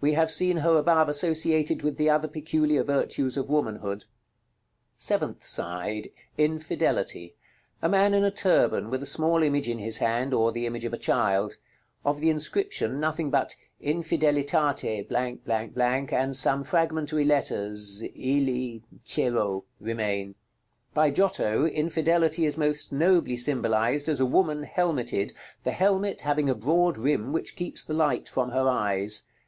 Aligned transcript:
We 0.00 0.14
have 0.14 0.32
seen 0.32 0.56
her 0.56 0.76
above 0.78 1.08
associated 1.08 1.82
with 1.82 1.96
the 1.96 2.10
other 2.10 2.26
peculiar 2.26 2.82
virtues 2.82 3.36
of 3.36 3.48
womanhood.§ 3.48 4.00
LXXV. 4.02 4.06
Seventh 4.98 5.44
side. 5.46 6.08
Infidelity. 6.36 7.36
A 7.80 7.88
man 7.88 8.12
in 8.12 8.24
a 8.24 8.32
turban, 8.32 8.90
with 8.90 9.00
a 9.00 9.06
small 9.06 9.44
image 9.44 9.68
in 9.68 9.78
his 9.78 9.98
hand, 9.98 10.34
or 10.34 10.50
the 10.50 10.66
image 10.66 10.84
of 10.84 10.92
a 10.92 10.96
child. 10.98 11.58
Of 12.04 12.18
the 12.20 12.30
inscription 12.30 12.98
nothing 12.98 13.30
but 13.30 13.54
"INFIDELITATE" 13.80 15.06
and 16.12 16.36
some 16.36 16.64
fragmentary 16.64 17.24
letters, 17.24 18.02
"ILI, 18.02 18.82
CERO," 19.04 19.66
remain. 19.80 20.34
By 20.94 21.10
Giotto 21.12 21.64
Infidelity 21.64 22.44
is 22.44 22.58
most 22.58 22.90
nobly 22.90 23.36
symbolized 23.36 24.08
as 24.08 24.18
a 24.18 24.26
woman 24.26 24.64
helmeted, 24.64 25.32
the 25.62 25.70
helmet 25.70 26.22
having 26.22 26.50
a 26.50 26.56
broad 26.56 26.98
rim 26.98 27.32
which 27.32 27.54
keeps 27.54 27.84
the 27.84 27.94
light 27.94 28.28
from 28.28 28.50
her 28.50 28.68
eyes. 28.68 29.22